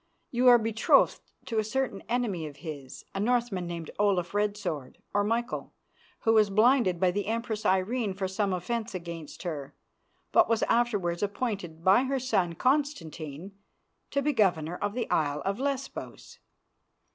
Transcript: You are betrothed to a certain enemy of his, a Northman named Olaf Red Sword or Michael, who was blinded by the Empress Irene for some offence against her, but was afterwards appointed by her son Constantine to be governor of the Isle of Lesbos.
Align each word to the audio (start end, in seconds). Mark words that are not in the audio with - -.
You 0.31 0.47
are 0.47 0.57
betrothed 0.57 1.21
to 1.45 1.59
a 1.59 1.63
certain 1.63 2.01
enemy 2.09 2.47
of 2.47 2.55
his, 2.65 3.05
a 3.13 3.19
Northman 3.19 3.67
named 3.67 3.91
Olaf 3.99 4.33
Red 4.33 4.57
Sword 4.57 4.97
or 5.13 5.23
Michael, 5.23 5.73
who 6.21 6.33
was 6.33 6.49
blinded 6.49 6.99
by 6.99 7.11
the 7.11 7.27
Empress 7.27 7.67
Irene 7.67 8.15
for 8.15 8.27
some 8.27 8.51
offence 8.51 8.95
against 8.95 9.43
her, 9.43 9.75
but 10.31 10.49
was 10.49 10.63
afterwards 10.63 11.21
appointed 11.21 11.83
by 11.83 12.05
her 12.05 12.17
son 12.17 12.55
Constantine 12.55 13.51
to 14.09 14.23
be 14.23 14.33
governor 14.33 14.75
of 14.75 14.95
the 14.95 15.07
Isle 15.11 15.43
of 15.45 15.59
Lesbos. 15.59 16.39